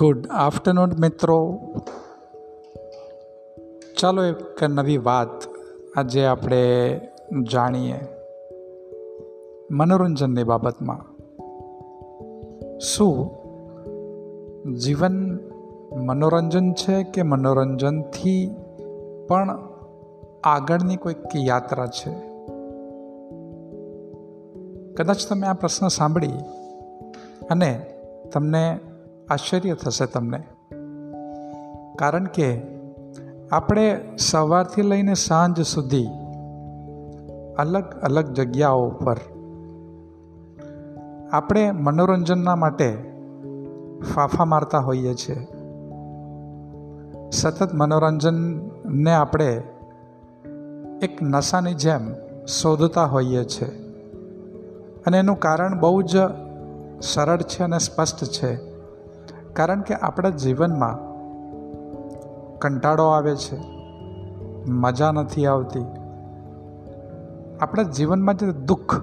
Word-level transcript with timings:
Good 0.00 0.26
afternoon, 0.30 0.90
મિત્રો. 0.98 1.60
ચાલો 4.00 4.24
એક 4.24 4.64
નવી 4.64 4.98
વાત 4.98 5.44
આજે 5.96 6.24
આપણે 6.24 7.00
જાણીએ 7.52 8.00
મનોરંજનની 9.70 10.44
બાબતમાં. 10.44 10.98
શું 12.78 13.30
જીવન 14.74 15.38
મનોરંજન 15.96 16.72
છે 16.72 17.02
કે 17.02 17.22
મનોરંજનથી 17.22 18.54
પણ 19.28 19.58
આગળની 20.44 20.96
કોઈક 20.96 21.36
યાત્રા 21.36 21.86
છે? 21.86 22.10
કદાચ 24.94 25.16
તમે 25.28 25.46
આ 25.46 25.52
પ્રશ્ન 25.52 25.88
સાંભળી 25.88 26.32
અને 27.50 27.86
તમને 28.32 28.78
આશ્ચર્ય 29.30 29.74
થશે 29.74 30.06
તમને. 30.06 30.42
કારણ 31.98 32.24
કે 32.24 32.62
આપણે 33.52 34.00
સવારથી 34.18 34.82
લઈને 34.82 35.14
સાંજ 35.14 35.60
સુધી 35.60 36.06
અલગ 37.58 37.84
અલગ 37.84 38.24
જગ્યાઓ 38.24 38.88
ઉપર 38.88 39.16
આપણે 41.32 41.70
મનોરંજનના 41.70 42.56
માટે 42.56 43.14
ફાફા 44.14 44.44
મારતા 44.44 44.78
હોઈએ 44.78 45.14
છીએ. 45.14 45.46
સતત 47.30 47.74
મનોરંજનને 47.74 49.14
આપણે 49.14 49.62
એક 51.02 51.22
નશાની 51.22 51.74
જેમ 51.74 52.14
શોધતા 52.46 53.04
હોઈએ 53.04 53.44
છીએ. 53.44 53.68
અને 55.06 55.18
એનું 55.18 55.38
કારણ 55.38 55.80
બહુ 55.80 56.02
જ 56.02 56.16
સરળ 57.00 57.42
છે 57.42 57.62
અને 57.62 57.78
સ્પષ્ટ 57.78 58.24
છે. 58.24 58.73
કારણ 59.54 59.80
કે 59.80 59.94
આપણા 59.94 60.28
જીવનમાં 60.28 60.98
કંટાળો 62.58 63.06
આવે 63.06 63.36
છે, 63.36 63.56
મજા 64.70 65.12
નથી 65.12 65.46
આવતી. 65.46 65.84
આપણા 67.60 67.82
જીવનમાં 67.82 68.36
જે 68.36 68.52
દુઃખ, 68.52 69.02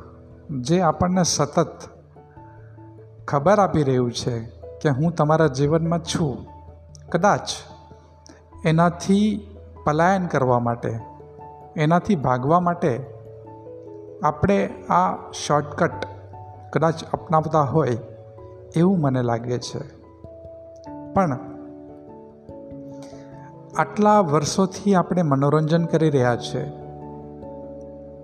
જે 0.59 0.81
આપણને 0.81 1.23
સતત 1.23 1.77
ખબર 3.27 3.59
આપી 3.59 3.83
રહ્યું 3.83 4.11
છે 4.11 4.39
કે 4.81 4.89
હું 4.89 5.15
તમારા 5.15 5.47
જીવનમાં 5.47 5.99
છું, 5.99 6.45
કદાચ 7.11 7.47
એનાથી 8.65 9.47
પલાયન 9.83 10.27
કરવા 10.27 10.59
માટે, 10.59 10.99
એનાથી 11.75 12.15
ભાગવા 12.15 12.59
માટે 12.59 13.05
આપણે 14.23 14.69
આ 14.89 15.31
શોર્ટકટ 15.31 16.05
કદાચ 16.73 17.03
અપનાવતા 17.03 17.61
હોય 17.61 17.97
એવું 18.75 18.99
મને 18.99 19.21
લાગે 19.21 19.59
છે. 19.59 20.00
પણ 21.13 21.39
આટલા 23.77 24.19
વર્ષોથી 24.19 24.95
આપણે 24.95 25.21
મનોરંજન 25.21 25.85
કરી 25.85 26.09
રહ્યા 26.09 26.35
છે. 26.35 26.69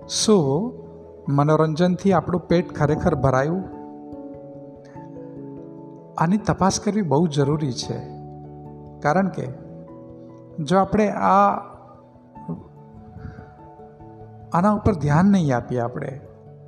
શું 0.08 0.72
મનોરંજનથી 1.28 2.12
આપણું 2.12 2.40
પેટ 2.40 2.74
ખરેખર 2.74 3.14
ભરાયું? 3.14 3.64
આની 6.18 6.36
તપાસ 6.36 6.80
કરવી 6.80 7.02
બહુ 7.02 7.26
જરૂરી 7.26 7.72
છે. 7.72 7.98
કારણ 9.00 9.28
કે 9.28 9.48
જો 10.58 10.78
આપણે 10.78 11.10
આ 11.10 11.56
આના 14.52 14.72
ઉપર 14.72 14.94
ધ્યાન 14.94 15.26
નહીં 15.26 15.56
આપીએ 15.56 15.78
આપણે, 15.78 16.20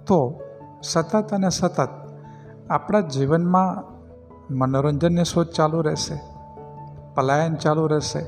તો 0.07 0.41
સતત 0.83 1.35
અને 1.35 1.49
સતત 1.49 1.89
આપણા 2.71 3.01
જીવનમાં 3.01 4.00
મનોરંજનની 4.51 5.25
શોધ 5.25 5.47
ચાલુ 5.47 5.81
રહેશે, 5.81 6.17
પલાયન 7.15 7.55
ચાલુ 7.55 7.87
રહેશે 7.87 8.21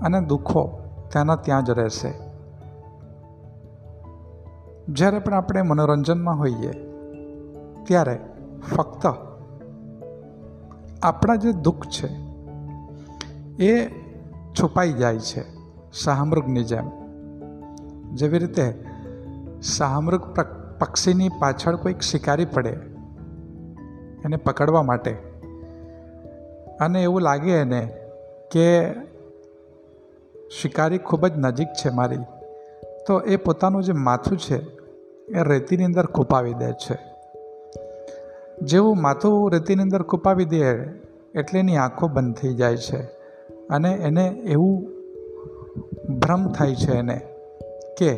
અને 0.00 0.20
દુઃખો 0.20 0.62
ત્યાંના 1.08 1.36
ત્યાં 1.36 1.64
જ 1.64 1.70
રહેશે. 1.70 2.12
જ્યારે 4.88 5.18
પણ 5.18 5.34
આપણે 5.34 5.62
મનોરંજનમાં 5.62 6.38
હોઈએ, 6.38 6.72
ત્યારે 7.84 8.20
ફક્ત 8.76 9.06
આપણા 11.02 11.36
જે 11.36 11.52
દુઃખ 11.52 11.86
છે, 11.86 12.08
એ 13.64 13.88
છુપાઈ 14.52 14.92
જાય 14.92 15.18
છે 15.18 15.42
શાહમૃગની 16.04 16.64
જેમ. 16.64 16.90
જેવી 18.14 18.38
રીતે 18.38 18.84
શાહમૃગ 19.76 20.22
પક્ષીની 20.78 21.28
પાછળ 21.28 21.76
કોઈક 21.76 22.00
શિકારી 22.00 22.44
પડે, 22.44 22.74
એને 24.24 24.36
પકડવા 24.36 24.82
માટે 24.82 25.31
અને 26.82 27.02
એવું 27.02 27.20
લાગે 27.20 27.52
એને 27.52 27.82
કે 28.50 28.66
શિકારી 30.60 30.98
ખૂબ 30.98 31.26
જ 31.26 31.32
નજીક 31.36 31.68
છે 31.68 31.90
મારી. 31.90 32.18
તો 33.06 33.20
એ 33.20 33.36
પોતાનું 33.36 33.82
જે 33.82 33.92
માથું 33.92 34.38
છે, 34.38 34.58
એ 35.28 35.42
રેતીની 35.42 35.84
અંદર 35.84 36.06
ખૂપાવી 36.06 36.54
દે 36.54 36.72
છે. 36.72 36.96
જેવું 38.62 39.00
માથું 39.00 39.50
રેતીની 39.50 39.82
અંદર 39.82 40.02
ખૂપાવી 40.02 40.44
દે, 40.44 40.60
એટલે 41.34 41.58
એની 41.60 41.76
આંખો 41.76 42.08
બંધ 42.08 42.36
થઈ 42.36 42.54
જાય 42.54 42.76
છે 42.76 43.00
અને 43.70 43.90
એને 43.92 44.24
એવું 44.26 44.74
ભ્રમ 46.18 46.42
થાય 46.48 46.74
છે 46.74 46.92
એને 46.92 47.18
કે 47.98 48.10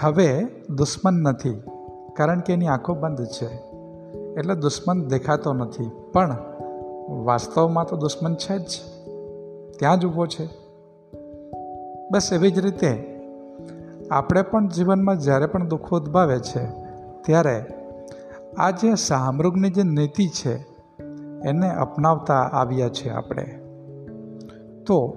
હવે 0.00 0.28
દુશ્મન 0.70 1.14
નથી, 1.14 1.62
કારણ 2.16 2.40
કે 2.40 2.52
એની 2.52 2.66
આંખો 2.66 2.94
બંધ 2.94 3.26
છે. 3.26 3.50
એટલે 4.38 4.54
દુશ્મન 4.54 5.08
દેખાતો 5.08 5.52
નથી. 5.52 5.90
પણ 6.12 6.36
વાસ્તવમાં 7.08 7.86
તો 7.86 7.96
દુશ્મન 7.96 8.34
છે 8.34 8.58
જ. 8.58 8.80
ત્યાં 9.78 10.00
જ 10.00 10.06
ઊભો 10.06 10.26
છે. 10.26 10.48
બસ 12.10 12.32
એવી 12.32 12.50
જ 12.50 12.58
રીતે 12.58 13.20
આપણે 14.10 14.42
પણ 14.42 14.68
જીવનમાં 14.68 15.18
જ્યારે 15.18 15.46
પણ 15.46 15.68
દુઃખો 15.68 15.96
ઉદ્ભવે 15.96 16.38
છે, 16.38 16.66
ત્યારે 17.22 17.66
આ 18.58 18.70
જે 18.70 18.94
સામૃગની 18.94 19.70
જે 19.70 19.82
નીતિ 19.82 20.28
છે, 20.28 20.66
એને 21.44 21.70
અપનાવતા 21.70 22.34
આવ્યા 22.34 22.88
છે 22.88 23.10
આપણે. 23.10 23.60
તો 24.86 25.16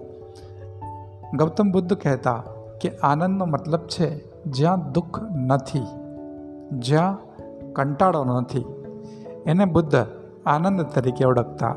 ગૌતમ 1.38 1.72
બુદ્ધ 1.72 1.94
કહેતા 1.94 2.44
કે 2.82 2.98
આનંદનો 2.98 3.46
મતલબ 3.46 3.80
છે, 3.80 4.32
જ્યાં 4.44 4.92
દુઃખ 4.92 5.22
નથી, 5.32 5.84
જ્યાં 6.72 7.18
કંટાળો 7.74 8.24
નથી. 8.24 8.66
એને 9.46 9.66
બુદ્ધ 9.66 10.06
આનંદ 10.46 10.82
તરીકે 10.82 11.26
ઓળખતા. 11.26 11.76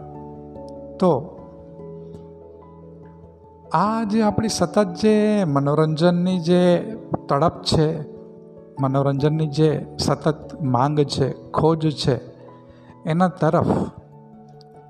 તો 0.99 1.37
આ 3.73 4.05
જે 4.05 4.23
આપણી 4.23 4.49
સતત 4.49 4.85
જે 4.85 5.45
મનોરંજનની 5.45 6.41
જે 6.41 6.81
તડપ 7.29 7.63
છે 7.63 8.20
મનોરંજનની 8.81 9.47
જે 9.47 9.87
સતત 9.99 10.63
માંગ 10.63 11.01
છે, 11.01 11.51
ખોજ 11.51 11.91
છે, 11.91 12.21
એના 13.07 13.29
તરફ 13.29 13.67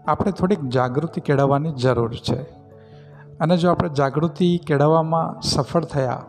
આપણે 0.06 0.30
થોડીક 0.30 0.60
જાગૃતિ 0.68 1.20
કેળવવાની 1.20 1.72
જરૂર 1.72 2.14
છે. 2.14 2.40
અને 3.40 3.56
જો 3.56 3.70
આપણે 3.70 3.88
જાગૃતિ 3.88 4.60
કેળવવામાં 4.66 5.40
સફળ 5.40 5.84
થયા, 5.84 6.24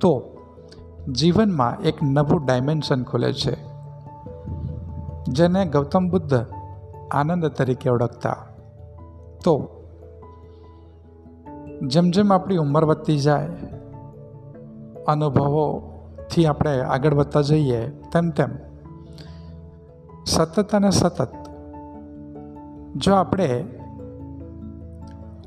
તો 0.00 0.22
જીવનમાં 1.12 1.80
એક 1.80 2.02
નવું 2.02 2.46
ડાયમેન્શન 2.46 3.02
ખુલે 3.02 3.32
છે, 3.32 3.56
જેને 5.28 5.64
ગૌતમ 5.64 6.08
બુદ્ધ 6.08 6.44
આનંદ 7.12 7.46
તરીકે 7.46 7.90
ઓળખતા. 7.90 8.36
તો 9.44 9.54
જેમ 11.86 12.10
જેમ 12.10 12.32
આપણી 12.32 12.56
ઉંમર 12.56 12.84
વધતી 12.84 13.18
જાય 13.18 13.48
અનુભવોથી 16.32 16.46
આપણે 16.46 16.80
આગળ 16.80 17.14
વધતા 17.14 17.40
જઈએ, 17.40 17.88
તેમ 18.12 18.30
તેમ. 18.30 18.48
સતત 20.26 20.74
અને 20.74 20.90
સતત. 20.90 21.28
જો 22.96 23.14
આપણે 23.14 23.64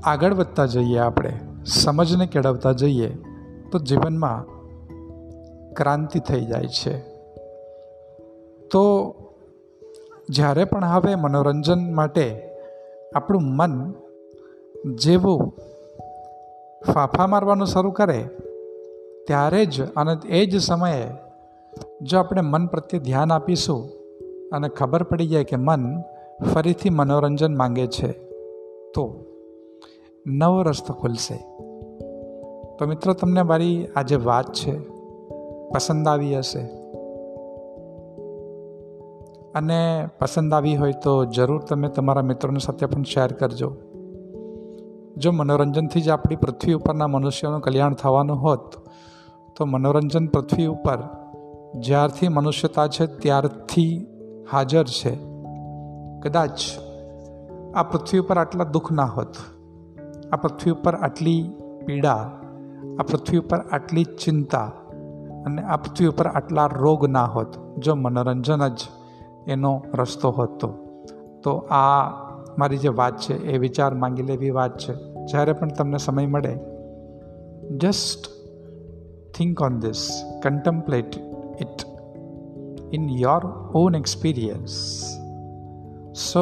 આગળ 0.04 0.34
વધતા 0.34 0.66
જઈએ, 0.66 0.98
આપણે 0.98 1.40
સમજને 1.66 2.26
કેળવતા 2.26 2.72
જઈએ, 2.72 3.18
તો 3.72 3.80
જીવનમાં 3.80 4.46
ક્રાંતિ 5.74 6.20
થઈ 6.20 6.46
જાય 6.46 6.68
છે. 6.68 7.00
તો 8.72 9.16
જ્યારે 10.30 10.66
પણ 10.66 10.86
હવે 10.86 11.16
મનોરંજન 11.16 11.96
માટે 11.96 12.50
આપણું 13.16 13.42
મન 13.42 13.94
જેવું 14.96 15.54
ફાફા 16.94 17.28
મારવાનું 17.28 17.68
શરૂ 17.68 17.92
કરે 17.92 18.30
ત્યારે 19.27 19.66
જ 19.66 19.94
અને 19.94 20.27
એ 20.27 20.45
જ 20.45 20.62
સમયે 20.62 21.07
જો 22.01 22.19
આપણે 22.19 22.42
મન 22.42 22.68
પ્રત્યે 22.68 23.00
ધ્યાન 23.00 23.31
આપીશું 23.31 23.89
અને 24.54 24.69
ખબર 24.69 25.04
પડી 25.04 25.27
જાય 25.27 25.44
કે 25.44 25.56
મન 25.56 26.01
ફરીથી 26.54 26.89
મનોરંજન 26.89 27.56
માંગે 27.56 27.88
છે, 27.88 28.12
તો 28.94 29.25
નવો 30.27 30.62
રસ્તો 30.62 30.94
ખુલશે. 30.94 31.36
તો 32.80 32.86
મિત્રો, 32.88 33.13
તમને 33.13 33.42
મારી 33.42 33.88
આ 33.95 34.01
જે 34.01 34.16
વાત 34.16 34.54
છે, 34.54 34.80
પસંદ 35.69 36.07
આવી 36.07 36.38
હશે. 36.38 36.60
અને 39.56 40.07
પસંદ 40.19 40.54
આવી 40.54 40.75
હોય 40.75 40.94
તો 41.04 41.25
જરૂર 41.25 41.62
તમે 41.62 41.88
તમારા 41.88 42.21
મિત્રોની 42.21 42.60
સાથે 42.60 42.86
પણ 42.86 43.04
શેર 43.04 43.28
કરજો. 43.28 43.71
જો 45.18 45.31
મનોરંજનથી 45.31 46.01
જ 46.01 46.10
આપણી 46.10 46.36
પૃથ્વી 46.36 46.74
ઉપરના 46.74 47.07
મનુષ્યોનું 47.07 47.62
કલ્યાણ 47.62 47.94
થવાનું 47.94 48.38
હોત 48.42 48.74
તો 49.57 49.66
મનોરંજન 49.66 50.28
પૃથ્વી 50.28 50.66
ઉપર 50.66 50.98
જ્યારથી 51.80 52.28
મનુષ્યતા 52.28 52.88
છે, 52.88 53.06
ત્યારથી 53.06 54.07
હાજર 54.52 54.86
છે. 54.86 55.16
કદાચ 56.22 56.60
આ 57.75 57.84
પૃથ્વી 57.84 58.19
ઉપર 58.19 58.38
આટલા 58.38 58.63
દુઃખ 58.63 58.92
ના 58.92 59.06
હોત, 59.06 59.36
આ 60.31 60.36
પૃથ્વી 60.36 60.72
ઉપર 60.72 60.96
આટલી 60.96 61.52
પીડા, 61.86 62.31
આ 63.00 63.04
પૃથ્વી 63.04 63.38
ઉપર 63.38 63.57
આટલી 63.57 64.04
ચિંતા 64.04 64.72
અને 65.46 65.62
આ 65.62 65.78
પૃથ્વી 65.78 66.07
ઉપર 66.07 66.28
આટલા 66.28 66.66
રોગ 66.66 67.06
ના 67.06 67.25
હોત, 67.25 67.78
જો 67.78 67.96
મનોરંજન 67.96 68.68
જ 68.68 68.80
એનો 69.48 69.84
રસ્તો 69.94 70.31
હતો. 70.31 70.74
તો 71.44 71.57
આ 71.57 72.10
મારી 72.57 72.78
જે 72.78 72.90
વાત 72.90 73.18
છે, 73.18 73.46
એ 73.46 73.57
વિચાર 73.57 73.94
માંગી 73.94 74.24
લેવી 74.24 74.50
વાત 74.50 74.78
છે. 74.78 74.94
જ્યારે 75.25 75.54
પણ 75.54 75.68
તમને 75.68 75.98
સમય 75.98 76.25
મળે 76.25 76.60
just 77.78 78.35
think 79.36 79.62
on 79.62 79.80
this 79.80 80.24
contemplate 80.44 81.18
it 81.62 81.86
in 82.94 83.10
your 83.10 83.46
own 83.74 83.96
experience 83.96 84.70
so 86.16 86.42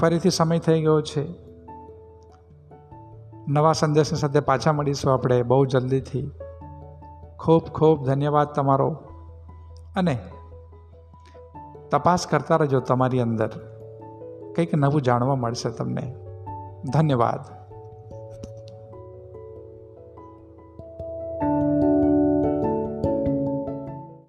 ફરીથી 0.00 0.30
સમય 0.30 0.58
થઈ 0.58 0.80
ગયો 0.80 1.00
છે. 1.00 1.28
નવા 3.48 3.72
સંદેશની 3.72 4.18
સાથે 4.18 4.40
પાછા 4.40 4.72
મળીશું 4.72 5.12
આપણે 5.12 5.42
બહુ 5.42 5.64
જલ્દીથી. 5.64 6.30
ખૂબ 7.38 7.62
ખૂબ 7.62 8.06
ધન્યવાદ 8.06 8.48
તમારો. 8.48 8.90
અને 9.96 10.18
તપાસ 11.90 12.26
કરતા 12.26 12.56
રહેજો 12.56 12.80
તમારી 12.80 13.20
અંદર. 13.20 13.48
કંઈક 14.56 14.74
નવું 14.74 15.02
જાણવા 15.02 15.34
મળશે 15.34 15.70
તમને. 15.70 16.14
ધન્યવાદ. 16.94 17.57